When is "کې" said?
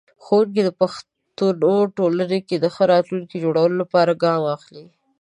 2.47-2.55